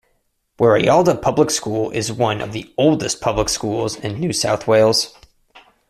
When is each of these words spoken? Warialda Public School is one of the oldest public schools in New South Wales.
Warialda 0.57 1.21
Public 1.21 1.51
School 1.51 1.91
is 1.91 2.11
one 2.11 2.41
of 2.41 2.53
the 2.53 2.73
oldest 2.75 3.21
public 3.21 3.49
schools 3.49 3.97
in 3.97 4.19
New 4.19 4.33
South 4.33 4.65
Wales. 4.67 5.15